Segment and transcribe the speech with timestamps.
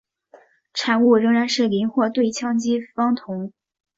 [0.73, 3.53] 产物仍然是邻或对羟基芳酮。